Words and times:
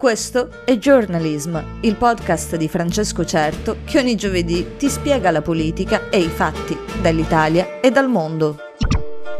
Questo 0.00 0.64
è 0.64 0.78
Journalism, 0.78 1.58
il 1.82 1.94
podcast 1.94 2.56
di 2.56 2.68
Francesco 2.68 3.22
Certo 3.22 3.80
che 3.84 3.98
ogni 3.98 4.16
giovedì 4.16 4.78
ti 4.78 4.88
spiega 4.88 5.30
la 5.30 5.42
politica 5.42 6.08
e 6.08 6.20
i 6.20 6.28
fatti 6.28 6.74
dall'Italia 7.02 7.80
e 7.82 7.90
dal 7.90 8.08
mondo. 8.08 8.56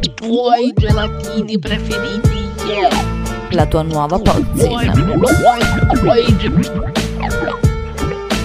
I 0.01 0.13
tuoi 0.13 0.71
gelatini 0.75 1.57
preferiti. 1.57 2.29
La 3.55 3.65
tua 3.65 3.81
nuova 3.81 4.19
pozzina. 4.19 4.93
i 4.93 5.97
tuoi 5.97 6.37
ge- 6.37 6.71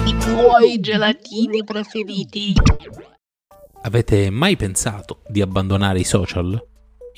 i 0.05 0.17
tuoi 0.17 0.79
gelatini 0.79 1.63
preferiti. 1.63 2.53
Avete 3.83 4.31
mai 4.31 4.55
pensato 4.55 5.21
di 5.27 5.39
abbandonare 5.39 5.99
i 5.99 6.03
social? 6.03 6.59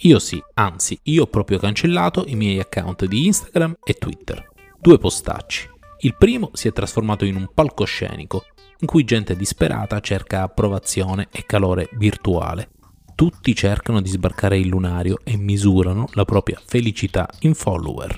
Io 0.02 0.20
sì, 0.20 0.44
anzi, 0.56 1.00
io 1.04 1.24
ho 1.24 1.28
proprio 1.28 1.58
cancellato 1.58 2.26
i 2.28 2.36
miei 2.36 2.60
account 2.60 3.06
di 3.06 3.28
Instagram 3.28 3.78
e 3.86 3.94
Twitter. 3.94 4.49
Due 4.82 4.98
postacci. 4.98 5.70
Il 6.00 6.16
primo 6.18 6.52
si 6.54 6.70
è 6.70 6.72
trasformato 6.72 7.26
in 7.26 7.36
un 7.36 7.50
palcoscenico 7.54 8.46
in 8.80 8.88
cui 8.88 9.04
gente 9.04 9.36
disperata 9.36 10.00
cerca 10.00 10.44
approvazione 10.44 11.28
e 11.32 11.44
calore 11.46 11.90
virtuale. 11.98 12.70
Tutti 13.14 13.54
cercano 13.54 14.00
di 14.00 14.08
sbarcare 14.08 14.58
il 14.58 14.70
lunario 14.70 15.20
e 15.26 15.36
misurano 15.36 16.08
la 16.14 16.24
propria 16.24 16.62
felicità 16.66 17.28
in 17.40 17.56
follower. 17.56 18.18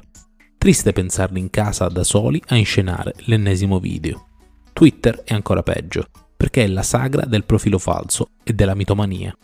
Triste 0.55 0.91
pensarli 0.91 1.39
in 1.39 1.49
casa 1.49 1.87
da 1.87 2.03
soli 2.03 2.39
a 2.49 2.55
inscenare 2.55 3.15
l'ennesimo 3.21 3.79
video. 3.79 4.27
Twitter 4.71 5.23
è 5.23 5.33
ancora 5.33 5.63
peggio, 5.63 6.05
perché 6.37 6.65
è 6.65 6.67
la 6.67 6.83
sagra 6.83 7.25
del 7.25 7.43
profilo 7.43 7.79
falso 7.79 8.27
e 8.43 8.53
della 8.53 8.75
mitomania. 8.75 9.35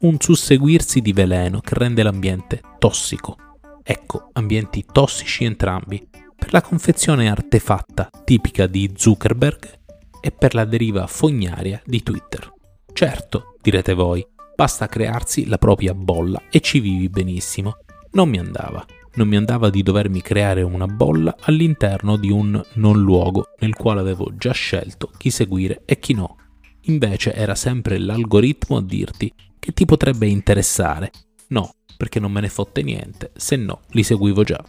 Un 0.00 0.16
susseguirsi 0.20 1.00
di 1.00 1.14
veleno 1.14 1.60
che 1.60 1.74
rende 1.74 2.02
l'ambiente 2.02 2.60
tossico. 2.78 3.36
Ecco, 3.82 4.28
ambienti 4.34 4.84
tossici 4.92 5.44
entrambi, 5.44 6.06
la 6.50 6.62
confezione 6.62 7.30
artefatta 7.30 8.10
tipica 8.24 8.66
di 8.66 8.92
Zuckerberg 8.96 9.78
e 10.20 10.32
per 10.32 10.54
la 10.54 10.64
deriva 10.64 11.06
fognaria 11.06 11.80
di 11.84 12.02
Twitter. 12.02 12.52
Certo, 12.92 13.56
direte 13.62 13.94
voi, 13.94 14.26
basta 14.56 14.88
crearsi 14.88 15.46
la 15.46 15.58
propria 15.58 15.94
bolla 15.94 16.42
e 16.50 16.60
ci 16.60 16.80
vivi 16.80 17.08
benissimo. 17.08 17.76
Non 18.12 18.28
mi 18.28 18.38
andava. 18.38 18.84
Non 19.14 19.28
mi 19.28 19.36
andava 19.36 19.70
di 19.70 19.82
dovermi 19.82 20.22
creare 20.22 20.62
una 20.62 20.86
bolla 20.86 21.36
all'interno 21.42 22.16
di 22.16 22.30
un 22.30 22.60
non 22.74 23.00
luogo 23.00 23.52
nel 23.58 23.74
quale 23.74 24.00
avevo 24.00 24.32
già 24.36 24.52
scelto 24.52 25.10
chi 25.16 25.30
seguire 25.30 25.82
e 25.84 25.98
chi 25.98 26.14
no. 26.14 26.36
Invece 26.82 27.32
era 27.32 27.54
sempre 27.54 27.98
l'algoritmo 27.98 28.76
a 28.76 28.82
dirti 28.82 29.32
che 29.58 29.72
ti 29.72 29.84
potrebbe 29.84 30.26
interessare. 30.26 31.10
No, 31.48 31.74
perché 31.96 32.18
non 32.18 32.32
me 32.32 32.40
ne 32.40 32.48
fotte 32.48 32.82
niente, 32.82 33.32
se 33.36 33.56
no 33.56 33.82
li 33.90 34.02
seguivo 34.02 34.42
già. 34.42 34.62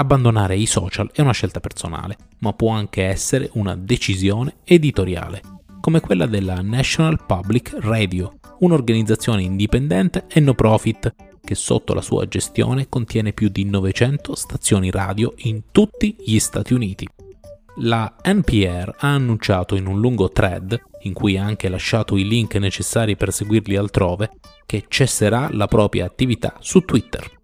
Abbandonare 0.00 0.56
i 0.56 0.64
social 0.64 1.10
è 1.12 1.20
una 1.20 1.34
scelta 1.34 1.60
personale, 1.60 2.16
ma 2.38 2.54
può 2.54 2.70
anche 2.70 3.04
essere 3.04 3.50
una 3.52 3.76
decisione 3.76 4.54
editoriale, 4.64 5.42
come 5.78 6.00
quella 6.00 6.24
della 6.24 6.62
National 6.62 7.22
Public 7.26 7.76
Radio, 7.80 8.38
un'organizzazione 8.60 9.42
indipendente 9.42 10.24
e 10.26 10.40
no 10.40 10.54
profit 10.54 11.14
che 11.44 11.54
sotto 11.54 11.92
la 11.92 12.00
sua 12.00 12.26
gestione 12.26 12.88
contiene 12.88 13.34
più 13.34 13.50
di 13.50 13.66
900 13.66 14.34
stazioni 14.34 14.90
radio 14.90 15.34
in 15.40 15.64
tutti 15.70 16.16
gli 16.18 16.38
Stati 16.38 16.72
Uniti. 16.72 17.06
La 17.80 18.16
NPR 18.24 18.94
ha 19.00 19.12
annunciato 19.12 19.74
in 19.74 19.86
un 19.86 20.00
lungo 20.00 20.30
thread, 20.30 20.80
in 21.02 21.12
cui 21.12 21.36
ha 21.36 21.44
anche 21.44 21.68
lasciato 21.68 22.16
i 22.16 22.26
link 22.26 22.54
necessari 22.54 23.16
per 23.16 23.34
seguirli 23.34 23.76
altrove, 23.76 24.30
che 24.64 24.86
cesserà 24.88 25.50
la 25.52 25.66
propria 25.66 26.06
attività 26.06 26.56
su 26.58 26.80
Twitter. 26.86 27.39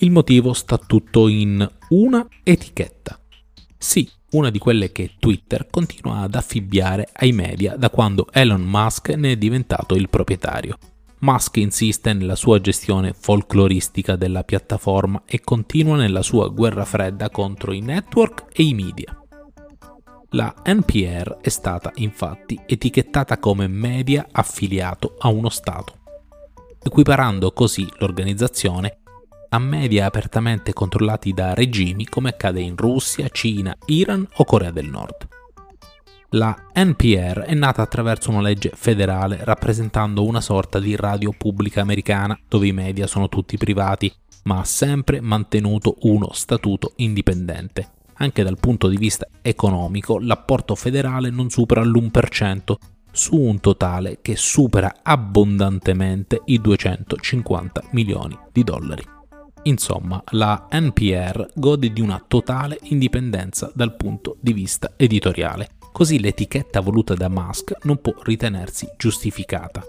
Il 0.00 0.12
motivo 0.12 0.52
sta 0.52 0.78
tutto 0.78 1.26
in 1.26 1.68
una 1.88 2.24
etichetta. 2.44 3.18
Sì, 3.76 4.08
una 4.30 4.48
di 4.50 4.60
quelle 4.60 4.92
che 4.92 5.14
Twitter 5.18 5.66
continua 5.68 6.18
ad 6.18 6.36
affibbiare 6.36 7.08
ai 7.14 7.32
media 7.32 7.74
da 7.74 7.90
quando 7.90 8.28
Elon 8.30 8.60
Musk 8.60 9.08
ne 9.08 9.32
è 9.32 9.36
diventato 9.36 9.96
il 9.96 10.08
proprietario. 10.08 10.78
Musk 11.20 11.56
insiste 11.56 12.12
nella 12.12 12.36
sua 12.36 12.60
gestione 12.60 13.12
folcloristica 13.12 14.14
della 14.14 14.44
piattaforma 14.44 15.22
e 15.26 15.40
continua 15.40 15.96
nella 15.96 16.22
sua 16.22 16.46
guerra 16.46 16.84
fredda 16.84 17.28
contro 17.28 17.72
i 17.72 17.80
network 17.80 18.44
e 18.52 18.62
i 18.62 18.74
media. 18.74 19.20
La 20.30 20.54
NPR 20.64 21.38
è 21.40 21.48
stata 21.48 21.90
infatti 21.96 22.56
etichettata 22.66 23.38
come 23.38 23.66
media 23.66 24.28
affiliato 24.30 25.16
a 25.18 25.26
uno 25.26 25.48
Stato, 25.48 25.94
equiparando 26.80 27.50
così 27.50 27.84
l'organizzazione 27.98 28.98
a 29.50 29.58
media 29.58 30.06
apertamente 30.06 30.72
controllati 30.72 31.32
da 31.32 31.54
regimi 31.54 32.06
come 32.06 32.30
accade 32.30 32.60
in 32.60 32.76
Russia, 32.76 33.28
Cina, 33.28 33.76
Iran 33.86 34.26
o 34.36 34.44
Corea 34.44 34.70
del 34.70 34.88
Nord. 34.88 35.28
La 36.32 36.54
NPR 36.74 37.40
è 37.40 37.54
nata 37.54 37.80
attraverso 37.80 38.30
una 38.30 38.42
legge 38.42 38.70
federale 38.74 39.38
rappresentando 39.42 40.26
una 40.26 40.42
sorta 40.42 40.78
di 40.78 40.94
radio 40.94 41.32
pubblica 41.36 41.80
americana 41.80 42.38
dove 42.46 42.66
i 42.66 42.72
media 42.72 43.06
sono 43.06 43.30
tutti 43.30 43.56
privati, 43.56 44.12
ma 44.44 44.58
ha 44.58 44.64
sempre 44.64 45.22
mantenuto 45.22 45.96
uno 46.00 46.30
statuto 46.32 46.92
indipendente. 46.96 47.92
Anche 48.20 48.42
dal 48.42 48.58
punto 48.58 48.88
di 48.88 48.96
vista 48.96 49.26
economico 49.40 50.18
l'apporto 50.18 50.74
federale 50.74 51.30
non 51.30 51.48
supera 51.48 51.82
l'1% 51.82 52.74
su 53.10 53.36
un 53.36 53.58
totale 53.60 54.18
che 54.20 54.36
supera 54.36 54.96
abbondantemente 55.02 56.42
i 56.44 56.60
250 56.60 57.84
milioni 57.92 58.38
di 58.52 58.64
dollari. 58.64 59.16
Insomma, 59.64 60.22
la 60.30 60.68
NPR 60.70 61.50
gode 61.54 61.92
di 61.92 62.00
una 62.00 62.22
totale 62.26 62.78
indipendenza 62.84 63.70
dal 63.74 63.96
punto 63.96 64.36
di 64.40 64.52
vista 64.52 64.92
editoriale, 64.96 65.70
così 65.92 66.18
l'etichetta 66.20 66.80
voluta 66.80 67.14
da 67.14 67.28
Musk 67.28 67.72
non 67.82 68.00
può 68.00 68.14
ritenersi 68.22 68.88
giustificata. 68.96 69.82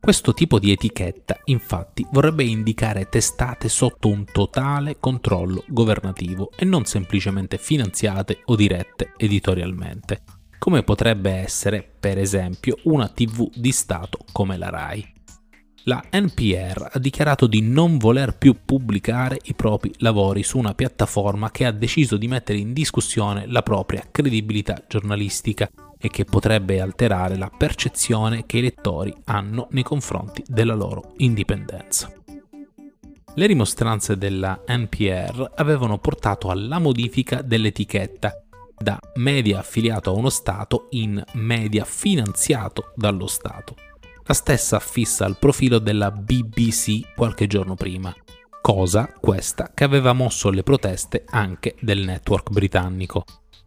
Questo 0.00 0.34
tipo 0.34 0.58
di 0.58 0.70
etichetta, 0.70 1.40
infatti, 1.44 2.06
vorrebbe 2.10 2.44
indicare 2.44 3.08
testate 3.08 3.70
sotto 3.70 4.08
un 4.08 4.24
totale 4.24 4.98
controllo 5.00 5.64
governativo 5.66 6.50
e 6.54 6.66
non 6.66 6.84
semplicemente 6.84 7.56
finanziate 7.56 8.42
o 8.44 8.54
dirette 8.54 9.12
editorialmente, 9.16 10.22
come 10.58 10.82
potrebbe 10.82 11.30
essere, 11.30 11.82
per 11.82 12.18
esempio, 12.18 12.76
una 12.84 13.08
TV 13.08 13.48
di 13.54 13.72
Stato 13.72 14.18
come 14.30 14.58
la 14.58 14.68
RAI. 14.68 15.13
La 15.86 16.02
NPR 16.10 16.88
ha 16.92 16.98
dichiarato 16.98 17.46
di 17.46 17.60
non 17.60 17.98
voler 17.98 18.38
più 18.38 18.56
pubblicare 18.64 19.38
i 19.44 19.54
propri 19.54 19.92
lavori 19.98 20.42
su 20.42 20.56
una 20.56 20.72
piattaforma 20.72 21.50
che 21.50 21.66
ha 21.66 21.72
deciso 21.72 22.16
di 22.16 22.26
mettere 22.26 22.56
in 22.58 22.72
discussione 22.72 23.46
la 23.46 23.60
propria 23.60 24.08
credibilità 24.10 24.82
giornalistica 24.88 25.68
e 25.98 26.08
che 26.08 26.24
potrebbe 26.24 26.80
alterare 26.80 27.36
la 27.36 27.50
percezione 27.54 28.46
che 28.46 28.58
i 28.58 28.62
lettori 28.62 29.14
hanno 29.24 29.68
nei 29.72 29.82
confronti 29.82 30.42
della 30.46 30.74
loro 30.74 31.12
indipendenza. 31.18 32.10
Le 33.34 33.46
rimostranze 33.46 34.16
della 34.16 34.62
NPR 34.66 35.52
avevano 35.56 35.98
portato 35.98 36.48
alla 36.48 36.78
modifica 36.78 37.42
dell'etichetta 37.42 38.32
da 38.74 38.98
media 39.16 39.58
affiliato 39.58 40.08
a 40.10 40.14
uno 40.14 40.30
Stato 40.30 40.86
in 40.92 41.22
media 41.32 41.84
finanziato 41.84 42.92
dallo 42.96 43.26
Stato. 43.26 43.74
La 44.26 44.32
stessa 44.32 44.76
affissa 44.76 45.26
al 45.26 45.36
profilo 45.36 45.78
della 45.78 46.10
BBC 46.10 47.14
qualche 47.14 47.46
giorno 47.46 47.74
prima, 47.74 48.14
cosa 48.62 49.12
questa 49.20 49.70
che 49.74 49.84
aveva 49.84 50.14
mosso 50.14 50.48
le 50.48 50.62
proteste 50.62 51.24
anche 51.28 51.76
del 51.78 52.06
network 52.06 52.48
britannico. 52.48 53.24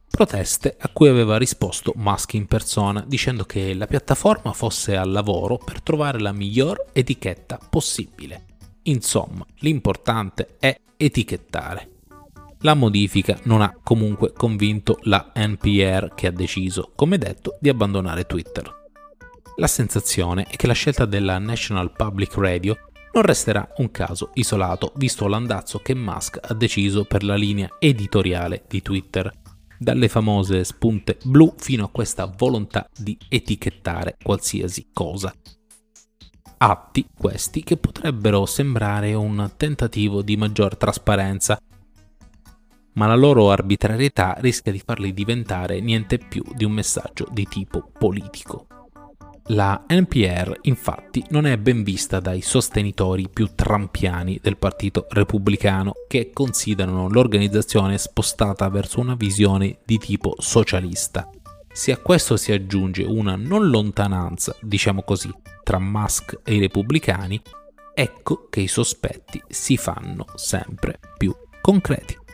Proteste 0.09 0.75
a 0.79 0.89
cui 0.89 1.09
aveva 1.09 1.37
risposto 1.37 1.93
Musk 1.97 2.33
in 2.33 2.47
persona 2.47 3.03
dicendo 3.05 3.43
che 3.43 3.75
la 3.75 3.85
piattaforma 3.85 4.51
fosse 4.51 4.97
al 4.97 5.11
lavoro 5.11 5.59
per 5.63 5.83
trovare 5.83 6.19
la 6.19 6.31
miglior 6.31 6.87
etichetta 6.91 7.59
possibile. 7.69 8.45
Insomma, 8.83 9.45
l'importante 9.59 10.55
è 10.59 10.75
etichettare. 10.97 11.91
La 12.61 12.73
modifica 12.73 13.37
non 13.43 13.61
ha 13.61 13.77
comunque 13.83 14.33
convinto 14.33 14.97
la 15.03 15.33
NPR 15.35 16.15
che 16.15 16.25
ha 16.25 16.31
deciso, 16.31 16.93
come 16.95 17.19
detto, 17.19 17.57
di 17.61 17.69
abbandonare 17.69 18.25
Twitter. 18.25 18.85
La 19.59 19.65
sensazione 19.67 20.43
è 20.43 20.55
che 20.55 20.67
la 20.67 20.73
scelta 20.73 21.05
della 21.05 21.39
National 21.39 21.91
Public 21.91 22.35
Radio 22.35 22.77
non 23.13 23.23
resterà 23.23 23.67
un 23.77 23.89
caso 23.89 24.29
isolato, 24.35 24.93
visto 24.97 25.27
l'andazzo 25.27 25.79
che 25.79 25.95
Musk 25.95 26.37
ha 26.39 26.53
deciso 26.53 27.05
per 27.05 27.23
la 27.23 27.33
linea 27.33 27.67
editoriale 27.79 28.65
di 28.67 28.83
Twitter, 28.83 29.31
dalle 29.79 30.09
famose 30.09 30.63
spunte 30.63 31.17
blu 31.23 31.55
fino 31.57 31.85
a 31.85 31.89
questa 31.89 32.31
volontà 32.37 32.87
di 32.95 33.17
etichettare 33.29 34.17
qualsiasi 34.21 34.89
cosa. 34.93 35.33
Atti 36.59 37.07
questi 37.17 37.63
che 37.63 37.77
potrebbero 37.77 38.45
sembrare 38.45 39.15
un 39.15 39.53
tentativo 39.57 40.21
di 40.21 40.37
maggior 40.37 40.77
trasparenza, 40.77 41.59
ma 42.93 43.07
la 43.07 43.15
loro 43.15 43.49
arbitrarietà 43.49 44.35
rischia 44.37 44.71
di 44.71 44.83
farli 44.85 45.13
diventare 45.13 45.79
niente 45.79 46.19
più 46.19 46.43
di 46.53 46.63
un 46.63 46.73
messaggio 46.73 47.27
di 47.31 47.47
tipo 47.47 47.89
politico. 47.97 48.66
La 49.51 49.85
NPR 49.87 50.59
infatti 50.63 51.23
non 51.29 51.45
è 51.45 51.57
ben 51.57 51.81
vista 51.81 52.19
dai 52.19 52.41
sostenitori 52.41 53.29
più 53.29 53.51
trampiani 53.55 54.39
del 54.41 54.57
Partito 54.57 55.05
Repubblicano 55.09 55.93
che 56.09 56.31
considerano 56.33 57.07
l'organizzazione 57.07 57.97
spostata 57.97 58.67
verso 58.67 58.99
una 58.99 59.15
visione 59.15 59.77
di 59.85 59.97
tipo 59.99 60.35
socialista. 60.37 61.29
Se 61.71 61.93
a 61.93 61.97
questo 61.97 62.35
si 62.35 62.51
aggiunge 62.51 63.03
una 63.03 63.37
non 63.37 63.69
lontananza, 63.69 64.53
diciamo 64.59 65.03
così, 65.03 65.31
tra 65.63 65.79
Musk 65.79 66.41
e 66.43 66.55
i 66.55 66.59
repubblicani, 66.59 67.41
ecco 67.93 68.47
che 68.49 68.59
i 68.59 68.67
sospetti 68.67 69.41
si 69.47 69.77
fanno 69.77 70.25
sempre 70.35 70.99
più 71.17 71.33
concreti. 71.61 72.26